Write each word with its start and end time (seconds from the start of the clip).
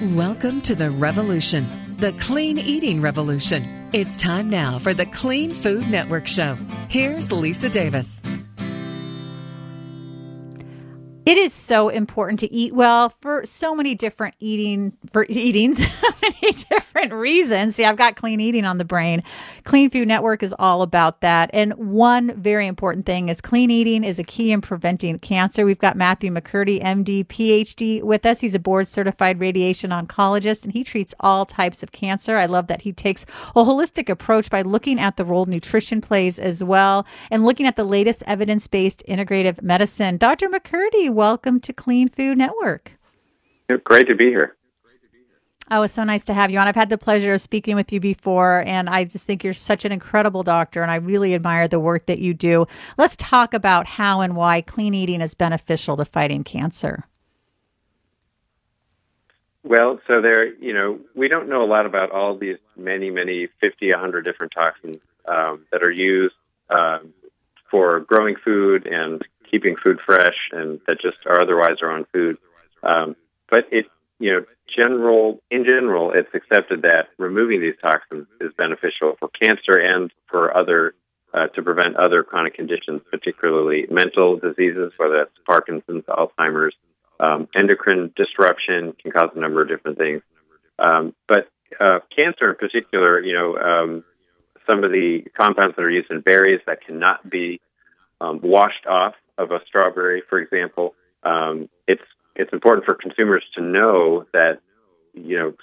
Welcome 0.00 0.60
to 0.60 0.76
the 0.76 0.92
revolution, 0.92 1.96
the 1.96 2.12
clean 2.12 2.56
eating 2.56 3.00
revolution. 3.00 3.88
It's 3.92 4.16
time 4.16 4.48
now 4.48 4.78
for 4.78 4.94
the 4.94 5.06
Clean 5.06 5.52
Food 5.52 5.90
Network 5.90 6.28
Show. 6.28 6.56
Here's 6.88 7.32
Lisa 7.32 7.68
Davis. 7.68 8.22
It 11.28 11.36
is 11.36 11.52
so 11.52 11.90
important 11.90 12.40
to 12.40 12.50
eat 12.50 12.72
well 12.72 13.12
for 13.20 13.44
so 13.44 13.74
many 13.74 13.94
different 13.94 14.34
eating 14.40 14.94
for 15.12 15.26
eatings, 15.28 15.78
many 16.22 16.54
different 16.70 17.12
reasons. 17.12 17.76
See, 17.76 17.84
I've 17.84 17.98
got 17.98 18.16
clean 18.16 18.40
eating 18.40 18.64
on 18.64 18.78
the 18.78 18.86
brain. 18.86 19.22
Clean 19.64 19.90
Food 19.90 20.08
Network 20.08 20.42
is 20.42 20.54
all 20.58 20.80
about 20.80 21.20
that. 21.20 21.50
And 21.52 21.74
one 21.74 22.40
very 22.40 22.66
important 22.66 23.04
thing 23.04 23.28
is 23.28 23.42
clean 23.42 23.70
eating 23.70 24.04
is 24.04 24.18
a 24.18 24.24
key 24.24 24.52
in 24.52 24.62
preventing 24.62 25.18
cancer. 25.18 25.66
We've 25.66 25.78
got 25.78 25.98
Matthew 25.98 26.32
McCurdy, 26.32 26.82
MD, 26.82 27.26
PhD 27.26 28.02
with 28.02 28.24
us. 28.24 28.40
He's 28.40 28.54
a 28.54 28.58
board 28.58 28.88
certified 28.88 29.38
radiation 29.38 29.90
oncologist 29.90 30.64
and 30.64 30.72
he 30.72 30.82
treats 30.82 31.14
all 31.20 31.44
types 31.44 31.82
of 31.82 31.92
cancer. 31.92 32.38
I 32.38 32.46
love 32.46 32.68
that 32.68 32.80
he 32.80 32.92
takes 32.94 33.26
a 33.54 33.64
holistic 33.64 34.08
approach 34.08 34.48
by 34.48 34.62
looking 34.62 34.98
at 34.98 35.18
the 35.18 35.26
role 35.26 35.44
nutrition 35.44 36.00
plays 36.00 36.38
as 36.38 36.64
well 36.64 37.04
and 37.30 37.44
looking 37.44 37.66
at 37.66 37.76
the 37.76 37.84
latest 37.84 38.22
evidence-based 38.26 39.02
integrative 39.06 39.60
medicine. 39.60 40.16
Dr. 40.16 40.48
McCurdy, 40.48 41.17
welcome 41.18 41.58
to 41.58 41.72
Clean 41.72 42.08
Food 42.08 42.38
Network. 42.38 42.92
Great 43.82 44.06
to 44.06 44.14
be 44.14 44.26
here. 44.26 44.54
Oh, 45.68 45.82
it's 45.82 45.92
so 45.92 46.04
nice 46.04 46.24
to 46.26 46.32
have 46.32 46.48
you 46.48 46.60
on. 46.60 46.68
I've 46.68 46.76
had 46.76 46.90
the 46.90 46.96
pleasure 46.96 47.34
of 47.34 47.40
speaking 47.40 47.74
with 47.74 47.92
you 47.92 47.98
before, 47.98 48.62
and 48.64 48.88
I 48.88 49.02
just 49.02 49.24
think 49.24 49.42
you're 49.42 49.52
such 49.52 49.84
an 49.84 49.90
incredible 49.90 50.44
doctor, 50.44 50.80
and 50.80 50.92
I 50.92 50.94
really 50.94 51.34
admire 51.34 51.66
the 51.66 51.80
work 51.80 52.06
that 52.06 52.20
you 52.20 52.34
do. 52.34 52.66
Let's 52.96 53.16
talk 53.16 53.52
about 53.52 53.88
how 53.88 54.20
and 54.20 54.36
why 54.36 54.60
clean 54.60 54.94
eating 54.94 55.20
is 55.20 55.34
beneficial 55.34 55.96
to 55.96 56.04
fighting 56.04 56.44
cancer. 56.44 57.04
Well, 59.64 59.98
so 60.06 60.22
there, 60.22 60.54
you 60.54 60.72
know, 60.72 61.00
we 61.16 61.26
don't 61.26 61.48
know 61.48 61.64
a 61.64 61.66
lot 61.66 61.84
about 61.84 62.12
all 62.12 62.38
these 62.38 62.58
many, 62.76 63.10
many 63.10 63.48
50, 63.60 63.90
100 63.90 64.22
different 64.22 64.52
toxins 64.52 64.98
um, 65.26 65.66
that 65.72 65.82
are 65.82 65.90
used 65.90 66.36
um, 66.70 67.12
for 67.72 67.98
growing 67.98 68.36
food 68.36 68.86
and 68.86 69.24
keeping 69.50 69.76
food 69.76 69.98
fresh 70.04 70.36
and 70.52 70.80
that 70.86 71.00
just 71.00 71.18
are 71.26 71.42
otherwise 71.42 71.76
our 71.82 71.90
own 71.90 72.06
food. 72.12 72.38
Um, 72.82 73.16
but 73.50 73.64
it, 73.70 73.86
you 74.18 74.32
know, 74.32 74.44
general 74.68 75.40
in 75.50 75.64
general, 75.64 76.12
it's 76.12 76.32
accepted 76.34 76.82
that 76.82 77.08
removing 77.18 77.60
these 77.60 77.74
toxins 77.82 78.26
is 78.40 78.52
beneficial 78.56 79.16
for 79.18 79.28
cancer 79.28 79.78
and 79.78 80.12
for 80.28 80.56
other 80.56 80.94
uh, 81.34 81.46
to 81.48 81.62
prevent 81.62 81.96
other 81.96 82.22
chronic 82.22 82.54
conditions, 82.54 83.02
particularly 83.10 83.86
mental 83.90 84.38
diseases, 84.38 84.92
whether 84.96 85.18
that's 85.18 85.30
Parkinson's, 85.46 86.04
Alzheimer's, 86.04 86.74
um, 87.20 87.48
endocrine 87.54 88.12
disruption 88.16 88.94
can 89.00 89.10
cause 89.10 89.30
a 89.34 89.38
number 89.38 89.60
of 89.60 89.68
different 89.68 89.98
things. 89.98 90.22
Um, 90.78 91.14
but 91.26 91.48
uh, 91.80 91.98
cancer 92.14 92.50
in 92.50 92.56
particular, 92.56 93.20
you 93.20 93.34
know, 93.34 93.56
um, 93.58 94.04
some 94.68 94.84
of 94.84 94.90
the 94.90 95.24
compounds 95.38 95.76
that 95.76 95.82
are 95.82 95.90
used 95.90 96.10
in 96.10 96.20
berries 96.20 96.60
that 96.66 96.84
cannot 96.84 97.28
be 97.28 97.60
um, 98.20 98.40
washed 98.42 98.86
off 98.86 99.14
of 99.38 99.50
a 99.52 99.60
strawberry, 99.66 100.22
for 100.28 100.38
example, 100.38 100.94
um, 101.22 101.68
it's 101.86 102.02
it's 102.36 102.52
important 102.52 102.84
for 102.84 102.94
consumers 102.94 103.44
to 103.54 103.62
know 103.62 104.26
that 104.32 104.60
you 105.14 105.38
know 105.38 105.54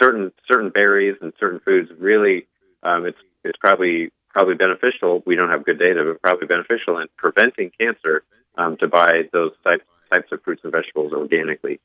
certain 0.00 0.32
certain 0.50 0.70
berries 0.70 1.16
and 1.20 1.32
certain 1.40 1.60
foods 1.60 1.90
really 1.98 2.46
um, 2.82 3.06
it's 3.06 3.18
it's 3.42 3.58
probably 3.58 4.12
probably 4.28 4.54
beneficial. 4.54 5.22
We 5.26 5.36
don't 5.36 5.50
have 5.50 5.64
good 5.64 5.78
data, 5.78 6.04
but 6.04 6.22
probably 6.22 6.46
beneficial 6.46 6.98
in 6.98 7.08
preventing 7.16 7.70
cancer 7.78 8.22
um, 8.56 8.76
to 8.78 8.88
buy 8.88 9.22
those 9.32 9.52
types 9.64 9.84
types 10.12 10.30
of 10.30 10.42
fruits 10.42 10.62
and 10.62 10.72
vegetables 10.72 11.12
organically. 11.12 11.80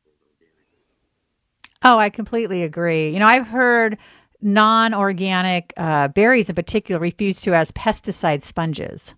Oh, 1.81 1.97
I 1.97 2.09
completely 2.09 2.63
agree. 2.63 3.11
You 3.11 3.19
know, 3.19 3.25
I've 3.25 3.47
heard 3.47 3.97
non-organic 4.41 5.73
uh, 5.77 6.09
berries 6.09 6.49
in 6.49 6.55
particular 6.55 6.99
refused 6.99 7.43
to 7.45 7.53
as 7.53 7.71
pesticide 7.71 8.41
sponges 8.41 9.13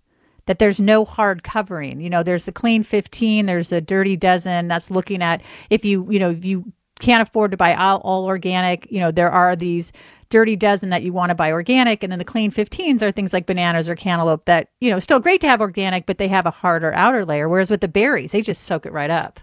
that 0.46 0.58
there's 0.58 0.80
no 0.80 1.04
hard 1.04 1.42
covering. 1.42 2.00
You 2.00 2.10
know, 2.10 2.22
there's 2.22 2.44
the 2.44 2.52
clean 2.52 2.82
15, 2.82 3.46
there's 3.46 3.72
a 3.72 3.80
dirty 3.80 4.16
dozen 4.16 4.68
that's 4.68 4.90
looking 4.90 5.22
at 5.22 5.42
if 5.70 5.84
you, 5.84 6.10
you 6.10 6.18
know, 6.18 6.30
if 6.30 6.44
you 6.44 6.72
can't 7.00 7.26
afford 7.26 7.50
to 7.50 7.56
buy 7.56 7.74
all, 7.74 8.00
all 8.00 8.24
organic, 8.26 8.90
you 8.90 9.00
know, 9.00 9.10
there 9.10 9.30
are 9.30 9.56
these 9.56 9.92
dirty 10.30 10.56
dozen 10.56 10.88
that 10.90 11.02
you 11.02 11.12
want 11.12 11.30
to 11.30 11.34
buy 11.34 11.52
organic. 11.52 12.02
And 12.02 12.10
then 12.10 12.18
the 12.18 12.24
clean 12.24 12.50
15s 12.50 13.02
are 13.02 13.12
things 13.12 13.32
like 13.32 13.46
bananas 13.46 13.88
or 13.88 13.94
cantaloupe 13.94 14.46
that, 14.46 14.68
you 14.80 14.90
know, 14.90 14.98
still 14.98 15.20
great 15.20 15.40
to 15.42 15.48
have 15.48 15.60
organic, 15.60 16.06
but 16.06 16.18
they 16.18 16.28
have 16.28 16.46
a 16.46 16.50
harder 16.50 16.92
outer 16.94 17.24
layer. 17.24 17.48
Whereas 17.48 17.70
with 17.70 17.82
the 17.82 17.88
berries, 17.88 18.32
they 18.32 18.40
just 18.40 18.64
soak 18.64 18.86
it 18.86 18.92
right 18.92 19.10
up. 19.10 19.40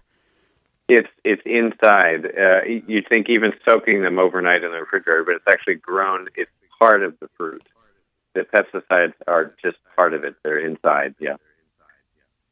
It's 0.88 1.08
it's 1.24 1.44
inside. 1.46 2.26
Uh, 2.26 2.66
you'd 2.66 3.08
think 3.08 3.30
even 3.30 3.54
soaking 3.64 4.02
them 4.02 4.18
overnight 4.18 4.64
in 4.64 4.72
the 4.72 4.80
refrigerator, 4.80 5.24
but 5.24 5.36
it's 5.36 5.46
actually 5.48 5.76
grown. 5.76 6.28
It's 6.36 6.50
part 6.80 7.04
of 7.04 7.14
the 7.20 7.30
fruit 7.38 7.62
the 8.34 8.42
pesticides 8.42 9.14
are 9.28 9.56
just 9.62 9.78
part 9.96 10.14
of 10.14 10.24
it. 10.24 10.36
They're 10.44 10.60
inside. 10.60 11.16
Yeah. 11.20 11.38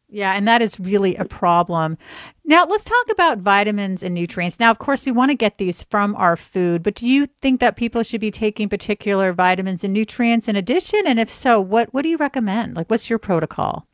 Yeah, 0.09 0.33
and 0.33 0.47
that 0.47 0.61
is 0.61 0.79
really 0.79 1.17
a 1.17 1.25
problem. 1.25 1.97
Now, 2.45 2.65
let's 2.65 2.85
talk 2.85 3.11
about 3.11 3.39
vitamins 3.39 4.01
and 4.01 4.15
nutrients. 4.15 4.57
Now, 4.57 4.71
of 4.71 4.79
course, 4.79 5.05
we 5.05 5.11
want 5.11 5.31
to 5.31 5.35
get 5.35 5.57
these 5.57 5.83
from 5.83 6.15
our 6.15 6.37
food, 6.37 6.81
but 6.81 6.95
do 6.95 7.05
you 7.05 7.27
think 7.41 7.59
that 7.59 7.75
people 7.75 8.03
should 8.03 8.21
be 8.21 8.31
taking 8.31 8.69
particular 8.69 9.33
vitamins 9.33 9.83
and 9.83 9.93
nutrients 9.93 10.47
in 10.47 10.55
addition? 10.55 11.01
And 11.05 11.19
if 11.19 11.29
so, 11.29 11.59
what, 11.59 11.93
what 11.93 12.03
do 12.03 12.09
you 12.09 12.15
recommend? 12.15 12.77
Like, 12.77 12.89
what's 12.89 13.09
your 13.09 13.19
protocol? 13.19 13.85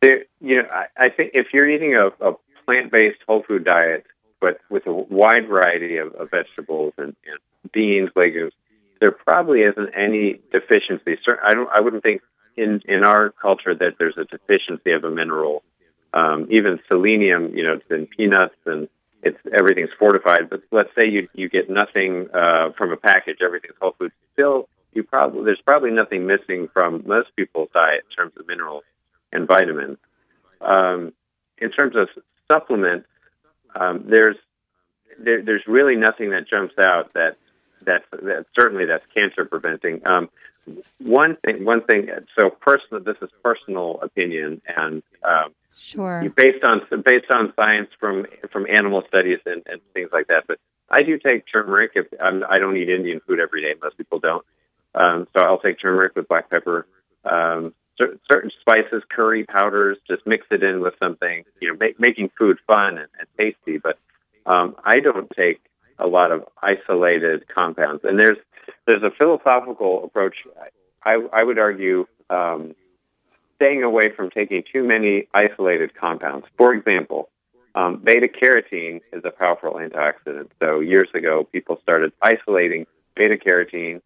There, 0.00 0.26
you 0.40 0.62
know, 0.62 0.68
I, 0.72 0.86
I 0.96 1.08
think 1.10 1.32
if 1.34 1.48
you're 1.52 1.68
eating 1.68 1.96
a, 1.96 2.06
a 2.24 2.34
plant 2.64 2.92
based 2.92 3.18
whole 3.26 3.42
food 3.42 3.64
diet, 3.64 4.06
but 4.40 4.60
with 4.70 4.86
a 4.86 4.92
wide 4.92 5.48
variety 5.48 5.96
of, 5.96 6.14
of 6.14 6.30
vegetables 6.30 6.94
and, 6.98 7.16
and 7.26 7.72
beans, 7.72 8.10
legumes, 8.14 8.52
there 9.00 9.12
probably 9.12 9.60
isn't 9.60 9.90
any 9.96 10.40
deficiency. 10.52 11.16
I 11.42 11.54
don't. 11.54 11.68
I 11.74 11.80
wouldn't 11.80 12.02
think 12.02 12.22
in 12.56 12.82
in 12.86 13.04
our 13.04 13.30
culture 13.30 13.74
that 13.74 13.94
there's 13.98 14.16
a 14.16 14.24
deficiency 14.24 14.92
of 14.92 15.04
a 15.04 15.10
mineral. 15.10 15.62
Um, 16.12 16.48
even 16.50 16.80
selenium, 16.88 17.56
you 17.56 17.62
know, 17.62 17.74
it's 17.74 17.90
in 17.90 18.06
peanuts 18.06 18.56
and 18.66 18.88
it's 19.22 19.38
everything's 19.58 19.90
fortified. 19.98 20.50
But 20.50 20.62
let's 20.70 20.90
say 20.98 21.08
you 21.08 21.28
you 21.34 21.48
get 21.48 21.70
nothing 21.70 22.28
uh, 22.34 22.72
from 22.76 22.92
a 22.92 22.96
package, 22.96 23.38
everything's 23.44 23.74
whole 23.80 23.94
food. 23.98 24.12
Still, 24.34 24.68
you 24.92 25.02
probably 25.02 25.44
there's 25.44 25.62
probably 25.64 25.90
nothing 25.90 26.26
missing 26.26 26.68
from 26.72 27.04
most 27.06 27.28
people's 27.36 27.68
diet 27.72 28.04
in 28.10 28.16
terms 28.16 28.32
of 28.38 28.46
minerals 28.46 28.84
and 29.32 29.46
vitamins. 29.46 29.98
Um, 30.60 31.12
in 31.58 31.70
terms 31.70 31.94
of 31.96 32.08
supplements, 32.52 33.06
um, 33.74 34.04
there's 34.08 34.36
there, 35.18 35.42
there's 35.42 35.62
really 35.66 35.96
nothing 35.96 36.30
that 36.30 36.48
jumps 36.48 36.74
out 36.78 37.12
that 37.14 37.36
that's, 37.84 38.04
that's 38.22 38.48
certainly 38.58 38.86
that's 38.86 39.04
cancer 39.14 39.44
preventing. 39.44 40.06
Um, 40.06 40.28
one 40.98 41.36
thing, 41.44 41.64
one 41.64 41.82
thing. 41.82 42.08
So 42.38 42.50
personal, 42.50 43.02
this 43.02 43.16
is 43.22 43.30
personal 43.42 43.98
opinion, 44.02 44.60
and 44.66 45.02
um, 45.24 45.54
sure 45.78 46.28
based 46.36 46.62
on 46.62 46.82
based 47.04 47.30
on 47.32 47.52
science 47.56 47.88
from 47.98 48.26
from 48.52 48.66
animal 48.68 49.02
studies 49.08 49.38
and, 49.46 49.62
and 49.66 49.80
things 49.94 50.10
like 50.12 50.28
that. 50.28 50.44
But 50.46 50.58
I 50.90 51.02
do 51.02 51.18
take 51.18 51.44
turmeric. 51.50 51.92
If 51.94 52.06
I'm, 52.20 52.44
I 52.48 52.58
don't 52.58 52.76
eat 52.76 52.88
Indian 52.88 53.20
food 53.26 53.40
every 53.40 53.62
day, 53.62 53.74
most 53.82 53.96
people 53.96 54.18
don't. 54.18 54.44
Um, 54.94 55.26
so 55.34 55.42
I'll 55.42 55.60
take 55.60 55.80
turmeric 55.80 56.14
with 56.16 56.28
black 56.28 56.50
pepper. 56.50 56.86
Um, 57.24 57.74
certain 58.30 58.50
spices, 58.60 59.02
curry 59.10 59.44
powders, 59.44 59.98
just 60.08 60.26
mix 60.26 60.46
it 60.50 60.62
in 60.62 60.80
with 60.80 60.94
something, 60.98 61.44
you 61.60 61.68
know, 61.68 61.76
make, 61.78 62.00
making 62.00 62.30
food 62.38 62.58
fun 62.66 62.98
and, 62.98 63.08
and 63.18 63.28
tasty. 63.38 63.78
But 63.78 63.98
um, 64.46 64.74
I 64.84 65.00
don't 65.00 65.30
take 65.36 65.60
a 66.00 66.06
lot 66.06 66.32
of 66.32 66.44
isolated 66.62 67.46
compounds. 67.48 68.02
And 68.04 68.18
there's 68.18 68.38
there's 68.86 69.02
a 69.02 69.10
philosophical 69.10 70.04
approach. 70.04 70.36
I, 71.04 71.16
I 71.32 71.42
would 71.42 71.58
argue 71.58 72.06
um, 72.28 72.74
staying 73.56 73.82
away 73.82 74.12
from 74.14 74.30
taking 74.30 74.62
too 74.72 74.84
many 74.84 75.28
isolated 75.34 75.94
compounds. 75.94 76.46
For 76.56 76.74
example, 76.74 77.30
um, 77.74 78.00
beta 78.02 78.28
carotene 78.28 79.00
is 79.12 79.22
a 79.24 79.30
powerful 79.30 79.74
antioxidant. 79.74 80.48
So 80.60 80.80
years 80.80 81.08
ago, 81.14 81.46
people 81.50 81.78
started 81.82 82.12
isolating 82.22 82.86
beta 83.16 83.36
carotene 83.36 84.02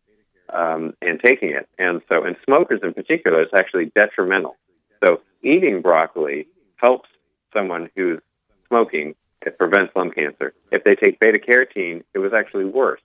um, 0.53 0.95
and 1.01 1.21
taking 1.25 1.51
it. 1.51 1.69
And 1.79 2.03
so, 2.09 2.25
in 2.25 2.37
smokers 2.45 2.81
in 2.83 2.95
particular, 2.95 3.43
it's 3.43 3.55
actually 3.55 3.91
detrimental. 3.95 4.57
So, 5.05 5.21
eating 5.43 5.81
broccoli 5.81 6.47
helps 6.77 7.09
someone 7.53 7.91
who's 7.97 8.21
smoking 8.69 9.15
it 9.47 9.59
prevents 9.59 9.95
lung 9.95 10.11
cancer. 10.11 10.55
If 10.71 10.85
they 10.85 10.95
take 10.95 11.21
beta 11.21 11.39
carotene, 11.39 12.03
it 12.15 12.19
was 12.19 12.33
actually 12.33 12.65
worse. 12.65 13.01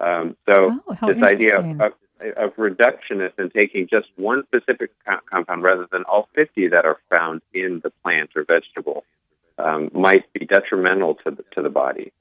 Um, 0.00 0.36
so 0.48 0.80
oh, 0.88 1.12
this 1.12 1.22
idea 1.22 1.58
of, 1.58 1.80
of, 1.80 1.92
of, 2.36 2.56
reductionist 2.56 3.34
and 3.38 3.52
taking 3.52 3.86
just 3.88 4.08
one 4.16 4.42
specific 4.46 4.90
co- 5.06 5.20
compound 5.30 5.62
rather 5.62 5.86
than 5.92 6.02
all 6.04 6.28
50 6.34 6.68
that 6.68 6.84
are 6.84 6.98
found 7.10 7.42
in 7.52 7.80
the 7.84 7.90
plant 8.02 8.30
or 8.34 8.44
vegetable 8.44 9.04
um, 9.58 9.90
might 9.92 10.32
be 10.32 10.46
detrimental 10.46 11.14
to 11.26 11.30
the, 11.30 11.44
to 11.54 11.62
the 11.62 11.68
body. 11.68 12.12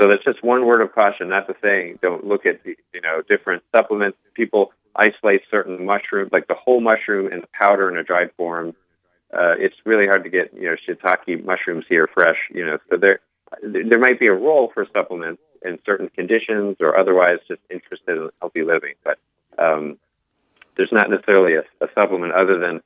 So 0.00 0.08
that's 0.08 0.24
just 0.24 0.44
one 0.44 0.64
word 0.64 0.80
of 0.80 0.94
caution. 0.94 1.28
Not 1.28 1.48
to 1.48 1.56
say 1.60 1.96
don't 2.00 2.24
look 2.24 2.46
at 2.46 2.62
the, 2.62 2.76
you 2.94 3.00
know 3.00 3.22
different 3.28 3.64
supplements. 3.74 4.16
People 4.34 4.72
isolate 4.94 5.42
certain 5.50 5.84
mushrooms, 5.84 6.30
like 6.32 6.46
the 6.46 6.54
whole 6.54 6.80
mushroom 6.80 7.32
in 7.32 7.40
the 7.40 7.48
powder 7.52 7.90
in 7.90 7.96
a 7.96 8.04
dried 8.04 8.30
form 8.36 8.74
uh, 9.32 9.54
it's 9.58 9.76
really 9.84 10.06
hard 10.06 10.24
to 10.24 10.30
get 10.30 10.52
you 10.54 10.64
know 10.64 10.76
shiitake 10.88 11.44
mushrooms 11.44 11.84
here 11.88 12.08
fresh. 12.12 12.38
You 12.50 12.66
know, 12.66 12.78
so 12.90 12.96
there 12.96 13.20
there 13.62 13.98
might 13.98 14.20
be 14.20 14.26
a 14.28 14.34
role 14.34 14.70
for 14.72 14.86
supplements 14.92 15.42
in 15.64 15.78
certain 15.84 16.08
conditions 16.08 16.76
or 16.80 16.98
otherwise 16.98 17.38
just 17.48 17.60
interested 17.70 18.16
in 18.16 18.30
healthy 18.40 18.62
living, 18.62 18.94
but 19.04 19.18
um, 19.58 19.98
there's 20.76 20.92
not 20.92 21.10
necessarily 21.10 21.54
a, 21.54 21.84
a 21.84 21.88
supplement 21.94 22.32
other 22.32 22.58
than 22.58 22.80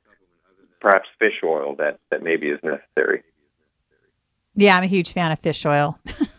perhaps 0.81 1.07
fish 1.19 1.41
oil 1.43 1.75
that, 1.77 1.99
that 2.09 2.23
maybe 2.23 2.47
is 2.47 2.59
necessary. 2.63 3.23
Yeah, 4.55 4.77
I'm 4.77 4.83
a 4.83 4.87
huge 4.87 5.13
fan 5.13 5.31
of 5.31 5.39
fish 5.39 5.65
oil. 5.65 5.99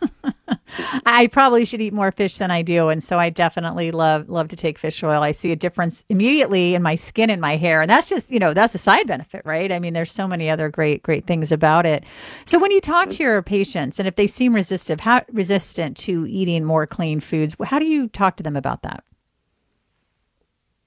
I 1.05 1.27
probably 1.27 1.65
should 1.65 1.81
eat 1.81 1.93
more 1.93 2.11
fish 2.11 2.37
than 2.37 2.51
I 2.51 2.61
do, 2.61 2.89
and 2.89 3.03
so 3.03 3.19
I 3.19 3.29
definitely 3.29 3.91
love 3.91 4.29
love 4.29 4.47
to 4.49 4.55
take 4.55 4.77
fish 4.77 5.03
oil. 5.03 5.21
I 5.21 5.31
see 5.31 5.51
a 5.51 5.55
difference 5.55 6.03
immediately 6.09 6.75
in 6.75 6.81
my 6.81 6.95
skin 6.95 7.29
and 7.29 7.41
my 7.41 7.57
hair, 7.57 7.81
and 7.81 7.89
that's 7.89 8.09
just 8.09 8.31
you 8.31 8.39
know 8.39 8.53
that's 8.53 8.75
a 8.75 8.79
side 8.79 9.07
benefit, 9.07 9.41
right? 9.45 9.71
I 9.71 9.79
mean, 9.79 9.93
there's 9.93 10.11
so 10.11 10.27
many 10.27 10.49
other 10.49 10.69
great 10.69 11.03
great 11.03 11.25
things 11.27 11.51
about 11.51 11.85
it. 11.85 12.03
So 12.45 12.59
when 12.59 12.71
you 12.71 12.81
talk 12.81 13.09
to 13.11 13.23
your 13.23 13.41
patients, 13.41 13.99
and 13.99 14.07
if 14.07 14.15
they 14.15 14.27
seem 14.27 14.53
resistive, 14.53 15.01
how 15.01 15.23
resistant 15.31 15.97
to 15.97 16.25
eating 16.27 16.63
more 16.63 16.87
clean 16.87 17.19
foods, 17.19 17.55
how 17.63 17.79
do 17.79 17.85
you 17.85 18.07
talk 18.07 18.37
to 18.37 18.43
them 18.43 18.55
about 18.55 18.81
that? 18.83 19.03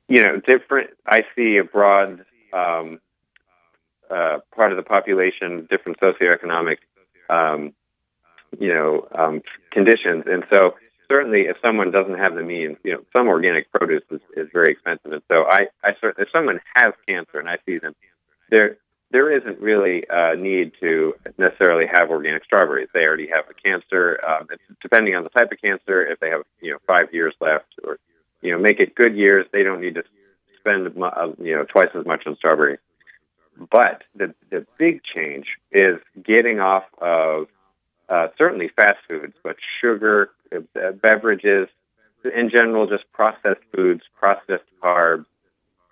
You 0.08 0.24
know, 0.24 0.40
different. 0.40 0.90
I 1.06 1.20
see 1.36 1.58
a 1.58 1.64
broad 1.64 2.24
um, 2.52 3.00
uh, 4.10 4.38
part 4.54 4.72
of 4.72 4.76
the 4.76 4.82
population, 4.82 5.66
different 5.68 6.00
socioeconomic 6.00 6.78
um, 7.28 7.74
you 8.58 8.72
know, 8.72 9.08
um, 9.16 9.42
conditions. 9.70 10.24
And 10.26 10.44
so 10.52 10.74
certainly 11.08 11.42
if 11.42 11.56
someone 11.64 11.90
doesn't 11.90 12.18
have 12.18 12.34
the 12.34 12.42
means, 12.42 12.76
you 12.84 12.92
know, 12.92 13.00
some 13.16 13.28
organic 13.28 13.70
produce 13.72 14.02
is, 14.10 14.20
is 14.36 14.48
very 14.52 14.72
expensive. 14.72 15.12
And 15.12 15.22
so 15.28 15.44
I, 15.48 15.66
I 15.82 15.92
certainly, 16.00 16.26
if 16.26 16.28
someone 16.32 16.60
has 16.74 16.92
cancer 17.08 17.38
and 17.38 17.48
I 17.48 17.58
see 17.66 17.78
them, 17.78 17.94
there, 18.50 18.76
there 19.10 19.34
isn't 19.34 19.58
really 19.60 20.04
a 20.10 20.36
need 20.36 20.72
to 20.80 21.14
necessarily 21.38 21.86
have 21.90 22.10
organic 22.10 22.44
strawberries. 22.44 22.88
They 22.92 23.04
already 23.04 23.28
have 23.28 23.46
a 23.48 23.54
cancer. 23.54 24.20
Um, 24.26 24.48
depending 24.82 25.14
on 25.14 25.24
the 25.24 25.30
type 25.30 25.50
of 25.50 25.60
cancer, 25.60 26.06
if 26.06 26.20
they 26.20 26.28
have, 26.28 26.42
you 26.60 26.72
know, 26.72 26.78
five 26.86 27.12
years 27.12 27.34
left 27.40 27.72
or, 27.84 27.98
you 28.42 28.52
know, 28.52 28.58
make 28.58 28.80
it 28.80 28.94
good 28.94 29.16
years, 29.16 29.46
they 29.50 29.62
don't 29.62 29.80
need 29.80 29.94
to 29.94 30.02
spend, 30.60 30.86
uh, 31.02 31.28
you 31.42 31.56
know, 31.56 31.64
twice 31.64 31.88
as 31.98 32.04
much 32.04 32.26
on 32.26 32.36
strawberries. 32.36 32.80
But 33.70 34.04
the, 34.14 34.34
the 34.50 34.66
big 34.78 35.00
change 35.02 35.46
is 35.72 35.98
getting 36.22 36.60
off 36.60 36.84
of 37.00 37.48
uh, 38.08 38.28
certainly 38.36 38.70
fast 38.74 38.98
foods, 39.08 39.34
but 39.42 39.56
sugar, 39.80 40.30
uh, 40.54 40.92
beverages, 40.92 41.68
in 42.24 42.50
general, 42.50 42.86
just 42.86 43.04
processed 43.12 43.62
foods, 43.74 44.02
processed 44.18 44.64
carbs. 44.82 45.26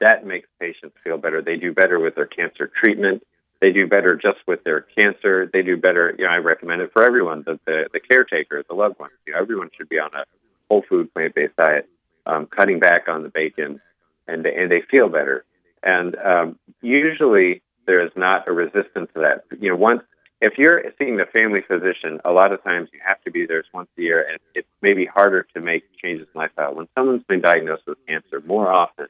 That 0.01 0.27
makes 0.27 0.49
patients 0.61 0.97
feel 1.05 1.19
better. 1.19 1.41
They 1.43 1.57
do 1.57 1.73
better 1.73 1.99
with 1.99 2.15
their 2.15 2.27
cancer 2.27 2.71
treatment. 2.83 3.23
They 3.61 3.73
do 3.73 3.87
better 3.87 4.19
just 4.21 4.39
with 4.47 4.63
their 4.65 4.83
cancer. 4.83 5.49
They 5.51 5.63
do 5.63 5.77
better. 5.77 6.15
You 6.19 6.25
know, 6.25 6.31
I 6.31 6.37
recommend 6.37 6.83
it 6.83 6.91
for 6.93 7.03
everyone. 7.03 7.43
The 7.47 7.59
the, 7.65 7.89
the 7.93 8.01
caretakers, 8.01 8.67
the 8.69 8.75
loved 8.75 8.99
ones. 8.99 9.12
You 9.27 9.33
know, 9.33 9.41
everyone 9.41 9.71
should 9.77 9.89
be 9.89 9.99
on 9.99 10.11
a 10.15 10.25
whole 10.71 10.85
food 10.89 11.12
plant 11.15 11.35
based 11.35 11.57
diet, 11.57 11.89
um, 12.27 12.47
cutting 12.47 12.81
back 12.81 13.09
on 13.09 13.23
the 13.23 13.31
bacon, 13.31 13.81
and 14.29 14.45
and 14.45 14.71
they 14.71 14.83
feel 14.91 15.09
better. 15.09 15.45
And 15.83 16.17
um, 16.17 16.59
usually 16.83 17.62
there 17.87 18.05
is 18.05 18.12
not 18.17 18.49
a 18.49 18.53
resistance 18.53 19.09
to 19.15 19.21
that. 19.21 19.45
You 19.59 19.71
know, 19.71 19.77
once 19.77 20.03
if 20.41 20.59
you're 20.59 20.83
seeing 20.99 21.17
the 21.17 21.25
family 21.33 21.61
physician, 21.67 22.21
a 22.25 22.31
lot 22.31 22.53
of 22.53 22.62
times 22.62 22.91
you 22.93 23.00
have 23.06 23.23
to 23.23 23.31
be 23.31 23.47
there 23.47 23.65
once 23.73 23.88
a 23.99 24.03
year, 24.03 24.27
and 24.29 24.38
it 24.55 24.67
may 24.83 24.93
be 24.93 25.06
harder 25.06 25.47
to 25.55 25.61
make 25.61 25.85
changes 26.03 26.27
in 26.35 26.38
lifestyle. 26.38 26.75
When 26.75 26.88
someone's 26.94 27.25
been 27.25 27.41
diagnosed 27.41 27.85
with 27.87 27.99
cancer, 28.06 28.43
more 28.47 28.71
often 28.71 29.06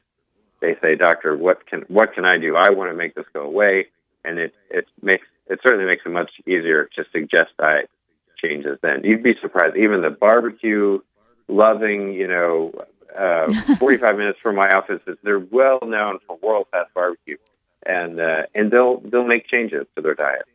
they 0.61 0.75
say, 0.81 0.95
"Doctor, 0.95 1.35
what 1.35 1.67
can 1.67 1.81
what 1.89 2.13
can 2.13 2.25
I 2.25 2.37
do? 2.37 2.55
I 2.55 2.69
want 2.69 2.91
to 2.91 2.95
make 2.95 3.15
this 3.15 3.25
go 3.33 3.41
away." 3.41 3.87
And 4.23 4.39
it 4.39 4.53
it 4.69 4.85
makes 5.01 5.27
it 5.47 5.59
certainly 5.63 5.85
makes 5.85 6.05
it 6.05 6.09
much 6.09 6.31
easier 6.45 6.89
to 6.95 7.03
suggest 7.11 7.51
diet 7.59 7.89
changes. 8.41 8.79
Then 8.81 9.01
you'd 9.03 9.23
be 9.23 9.35
surprised. 9.41 9.75
Even 9.75 10.01
the 10.01 10.09
barbecue 10.09 10.99
loving, 11.47 12.13
you 12.13 12.27
know, 12.27 12.71
uh, 13.17 13.51
45 13.79 14.17
minutes 14.17 14.39
from 14.41 14.55
my 14.55 14.69
office 14.69 15.01
is 15.07 15.17
they're 15.23 15.39
well 15.39 15.79
known 15.83 16.19
for 16.25 16.37
world 16.41 16.67
class 16.71 16.87
barbecue, 16.95 17.37
and 17.85 18.19
uh, 18.19 18.43
and 18.55 18.71
they'll 18.71 19.01
they'll 19.01 19.27
make 19.27 19.47
changes 19.47 19.85
to 19.95 20.01
their 20.01 20.15
diet. 20.15 20.45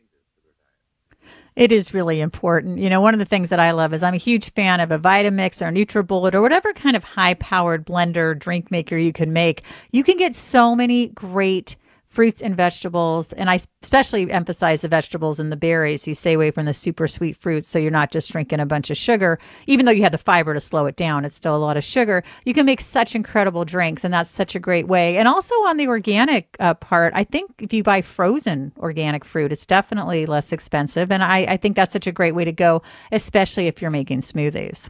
It 1.55 1.71
is 1.71 1.93
really 1.93 2.19
important. 2.19 2.79
You 2.79 2.89
know, 2.89 3.01
one 3.01 3.13
of 3.13 3.19
the 3.19 3.25
things 3.25 3.49
that 3.49 3.59
I 3.59 3.71
love 3.71 3.93
is 3.93 4.01
I'm 4.01 4.15
a 4.15 4.17
huge 4.17 4.51
fan 4.53 4.79
of 4.79 4.91
a 4.91 4.97
Vitamix 4.97 5.61
or 5.61 5.71
NutriBullet 5.71 6.33
or 6.33 6.41
whatever 6.41 6.73
kind 6.73 6.95
of 6.95 7.03
high 7.03 7.35
powered 7.35 7.85
blender 7.85 8.37
drink 8.37 8.71
maker 8.71 8.97
you 8.97 9.13
can 9.13 9.33
make. 9.33 9.63
You 9.91 10.03
can 10.03 10.17
get 10.17 10.35
so 10.35 10.75
many 10.75 11.07
great 11.09 11.75
fruits 12.13 12.41
and 12.41 12.55
vegetables. 12.55 13.33
And 13.33 13.49
I 13.49 13.59
especially 13.81 14.31
emphasize 14.31 14.81
the 14.81 14.87
vegetables 14.87 15.39
and 15.39 15.51
the 15.51 15.57
berries. 15.57 16.07
You 16.07 16.13
stay 16.13 16.33
away 16.33 16.51
from 16.51 16.65
the 16.65 16.73
super 16.73 17.07
sweet 17.07 17.35
fruits 17.37 17.67
so 17.67 17.79
you're 17.79 17.91
not 17.91 18.11
just 18.11 18.31
drinking 18.31 18.59
a 18.59 18.65
bunch 18.67 18.91
of 18.91 18.97
sugar. 18.97 19.39
Even 19.65 19.85
though 19.85 19.91
you 19.91 20.03
have 20.03 20.11
the 20.11 20.17
fiber 20.19 20.53
to 20.53 20.61
slow 20.61 20.85
it 20.85 20.95
down, 20.95 21.25
it's 21.25 21.35
still 21.35 21.55
a 21.55 21.57
lot 21.57 21.75
of 21.75 21.83
sugar. 21.83 22.23
You 22.45 22.53
can 22.53 22.67
make 22.67 22.81
such 22.81 23.15
incredible 23.15 23.65
drinks, 23.65 24.03
and 24.03 24.13
that's 24.13 24.29
such 24.29 24.53
a 24.53 24.59
great 24.59 24.87
way. 24.87 25.17
And 25.17 25.27
also 25.27 25.55
on 25.65 25.77
the 25.77 25.87
organic 25.87 26.55
uh, 26.59 26.75
part, 26.75 27.13
I 27.15 27.23
think 27.23 27.51
if 27.59 27.73
you 27.73 27.81
buy 27.81 28.01
frozen 28.01 28.71
organic 28.77 29.25
fruit, 29.25 29.51
it's 29.51 29.65
definitely 29.65 30.27
less 30.27 30.51
expensive. 30.51 31.11
And 31.11 31.23
I, 31.23 31.39
I 31.39 31.57
think 31.57 31.75
that's 31.75 31.91
such 31.91 32.07
a 32.07 32.11
great 32.11 32.35
way 32.35 32.45
to 32.45 32.51
go, 32.51 32.83
especially 33.11 33.67
if 33.67 33.81
you're 33.81 33.91
making 33.91 34.21
smoothies. 34.21 34.89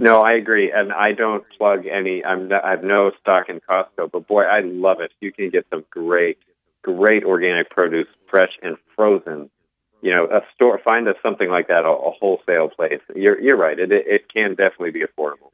No, 0.00 0.20
I 0.20 0.32
agree, 0.32 0.72
and 0.72 0.92
I 0.92 1.12
don't 1.12 1.44
plug 1.58 1.86
any. 1.86 2.24
I'm 2.24 2.48
not, 2.48 2.64
I 2.64 2.70
have 2.70 2.82
no 2.82 3.10
stock 3.20 3.50
in 3.50 3.60
Costco, 3.60 4.10
but 4.10 4.26
boy, 4.26 4.44
I 4.44 4.60
love 4.60 5.00
it. 5.00 5.12
You 5.20 5.30
can 5.30 5.50
get 5.50 5.66
some 5.68 5.84
great, 5.90 6.38
great 6.80 7.22
organic 7.22 7.68
produce, 7.68 8.06
fresh 8.30 8.52
and 8.62 8.78
frozen. 8.96 9.50
You 10.00 10.12
know, 10.14 10.24
a 10.24 10.40
store 10.54 10.80
find 10.82 11.06
us 11.06 11.16
something 11.22 11.50
like 11.50 11.68
that, 11.68 11.84
a, 11.84 11.88
a 11.88 12.10
wholesale 12.12 12.70
place. 12.70 13.00
You're 13.14 13.38
you're 13.38 13.58
right. 13.58 13.78
It 13.78 13.92
it 13.92 14.32
can 14.32 14.50
definitely 14.54 14.92
be 14.92 15.02
affordable. 15.02 15.50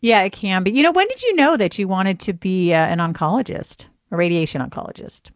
Yeah, 0.00 0.22
it 0.22 0.32
can 0.32 0.64
be. 0.64 0.72
You 0.72 0.82
know, 0.82 0.92
when 0.92 1.06
did 1.06 1.22
you 1.22 1.36
know 1.36 1.56
that 1.56 1.78
you 1.78 1.86
wanted 1.86 2.18
to 2.20 2.32
be 2.32 2.74
uh, 2.74 2.78
an 2.78 2.98
oncologist, 2.98 3.86
a 4.10 4.16
radiation 4.16 4.60
oncologist? 4.60 5.30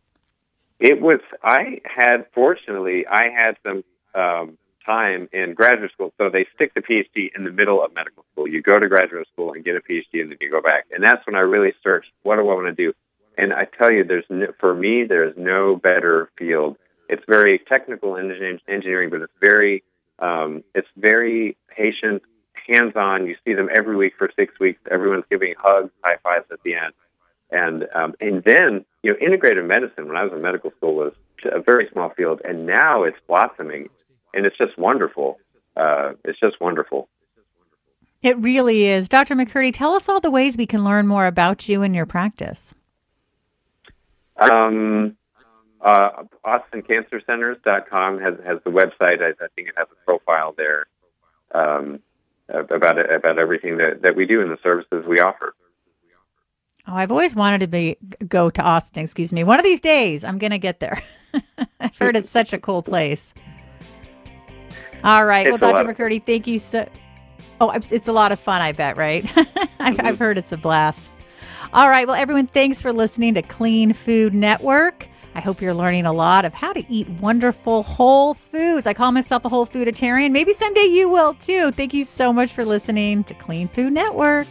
It 0.80 1.00
was. 1.00 1.20
I 1.44 1.80
had 1.84 2.26
fortunately, 2.34 3.06
I 3.06 3.28
had 3.28 3.56
some. 3.62 3.84
Um, 4.20 4.58
time 4.88 5.29
in 5.32 5.55
graduate 5.55 5.93
school. 5.93 6.12
So 6.19 6.31
they 6.31 6.46
stick 6.55 6.73
the 6.75 6.81
PhD 6.81 7.31
in 7.37 7.44
the 7.44 7.50
middle 7.50 7.85
of 7.85 7.94
medical 7.94 8.25
school. 8.32 8.49
You 8.49 8.62
go 8.62 8.79
to 8.79 8.88
graduate 8.88 9.26
school 9.32 9.52
and 9.52 9.64
get 9.64 9.76
a 9.76 9.81
PhD, 9.81 10.23
and 10.23 10.31
then 10.31 10.38
you 10.40 10.50
go 10.50 10.62
back. 10.62 10.87
And 10.90 11.05
that's 11.05 11.25
when 11.26 11.37
I 11.37 11.40
really 11.40 11.75
searched, 11.82 12.11
what 12.23 12.37
do 12.37 12.43
I 12.43 12.55
want 12.55 12.67
to 12.67 12.73
do? 12.73 12.94
And 13.37 13.52
I 13.52 13.67
tell 13.67 13.93
you, 13.93 14.02
there's 14.05 14.25
no, 14.31 14.46
for 14.58 14.75
me, 14.75 15.05
there's 15.05 15.35
no 15.37 15.76
better 15.76 16.31
field. 16.37 16.76
It's 17.08 17.23
very 17.29 17.58
technical 17.58 18.17
engineering, 18.17 19.11
but 19.11 19.23
it's 19.23 19.32
very 19.40 19.85
um, 20.19 20.64
it's 20.75 20.88
very 20.96 21.57
patient, 21.68 22.23
hands-on. 22.66 23.26
You 23.26 23.37
see 23.45 23.54
them 23.54 23.68
every 23.76 23.97
week 23.97 24.14
for 24.18 24.28
six 24.35 24.59
weeks. 24.59 24.80
Everyone's 24.90 25.25
giving 25.30 25.54
hugs, 25.57 25.90
high 26.02 26.16
fives 26.23 26.47
at 26.50 26.59
the 26.64 26.75
end, 26.75 26.92
and 27.50 27.87
um, 27.95 28.14
and 28.21 28.42
then 28.45 28.85
you 29.02 29.12
know, 29.12 29.18
integrative 29.18 29.66
medicine. 29.66 30.09
When 30.09 30.16
I 30.16 30.25
was 30.25 30.33
in 30.33 30.42
medical 30.42 30.73
school, 30.73 30.95
was 30.95 31.12
a 31.45 31.61
very 31.61 31.88
small 31.92 32.11
field, 32.11 32.40
and 32.45 32.66
now 32.66 33.04
it's 33.04 33.18
blossoming 33.26 33.88
and 34.35 34.47
it's 34.47 34.56
just 34.58 34.78
wonderful. 34.78 35.38
Uh, 35.76 36.12
it's 36.25 36.38
just 36.40 36.61
wonderful. 36.61 37.08
It 38.23 38.37
really 38.38 38.87
is. 38.87 39.08
Dr. 39.08 39.37
McCurdy, 39.37 39.73
tell 39.73 39.92
us 39.92 40.08
all 40.08 40.20
the 40.20 40.30
ways 40.30 40.56
we 40.56 40.66
can 40.66 40.85
learn 40.85 41.06
more 41.06 41.26
about 41.26 41.68
you 41.68 41.82
and 41.82 41.94
your 41.94 42.06
practice. 42.06 42.75
Um, 44.37 45.16
uh, 45.80 46.25
AustinCancerCenters.com 46.44 48.20
has, 48.20 48.35
has 48.44 48.58
the 48.64 48.70
website. 48.70 49.23
I, 49.23 49.30
I 49.42 49.49
think 49.54 49.68
it 49.68 49.75
has 49.76 49.87
a 49.90 50.04
profile 50.04 50.54
there 50.56 50.87
um, 51.52 52.00
about 52.49 52.99
about 52.99 53.38
everything 53.38 53.78
that, 53.78 54.02
that 54.02 54.16
we 54.16 54.26
do 54.26 54.40
and 54.42 54.50
the 54.50 54.58
services 54.62 55.04
we 55.06 55.20
offer. 55.20 55.54
Oh, 56.87 56.94
I've 56.94 57.11
always 57.11 57.35
wanted 57.35 57.61
to 57.61 57.66
be 57.66 57.97
go 58.26 58.50
to 58.50 58.62
Austin. 58.62 59.04
Excuse 59.04 59.32
me. 59.32 59.44
One 59.44 59.61
of 59.61 59.64
these 59.64 59.80
days, 59.80 60.25
I'm 60.25 60.38
going 60.38 60.52
to 60.52 60.58
get 60.58 60.80
there. 60.80 61.02
I've 61.80 61.97
heard 61.99 62.16
it's 62.16 62.30
such 62.30 62.52
a 62.52 62.58
cool 62.58 62.82
place. 62.82 63.35
All 65.05 65.25
right. 65.25 65.47
It's 65.47 65.61
well, 65.61 65.73
Dr. 65.73 65.93
McCurdy, 65.93 66.25
thank 66.25 66.47
you 66.47 66.59
so. 66.59 66.88
Oh, 67.61 67.71
it's 67.71 68.09
a 68.09 68.12
lot 68.12 68.31
of 68.31 68.38
fun, 68.38 68.61
I 68.62 68.73
bet, 68.73 68.97
right? 68.97 69.25
I've, 69.37 69.97
mm-hmm. 69.97 70.07
I've 70.07 70.19
heard 70.19 70.38
it's 70.38 70.52
a 70.52 70.57
blast. 70.57 71.11
All 71.73 71.88
right. 71.88 72.07
Well, 72.07 72.17
everyone, 72.17 72.47
thanks 72.47 72.81
for 72.81 72.93
listening 72.93 73.35
to 73.35 73.43
Clean 73.43 73.93
Food 73.93 74.35
Network. 74.35 75.09
I 75.35 75.40
hope 75.40 75.61
you're 75.61 75.75
learning 75.75 76.07
a 76.07 76.12
lot 76.12 76.45
of 76.45 76.55
how 76.55 76.73
to 76.73 76.85
eat 76.93 77.09
wonderful 77.21 77.83
whole 77.83 78.35
foods. 78.35 78.87
I 78.87 78.95
call 78.95 79.12
myself 79.12 79.45
a 79.45 79.49
whole 79.49 79.67
fooditarian. 79.67 80.33
Maybe 80.33 80.52
someday 80.52 80.87
you 80.87 81.09
will 81.09 81.35
too. 81.35 81.71
Thank 81.73 81.95
you 81.95 82.05
so 82.05 82.33
much 82.33 82.52
for 82.52 82.64
listening 82.64 83.25
to 83.25 83.35
Clean 83.35 83.69
Food 83.69 83.93
Network. 83.93 84.49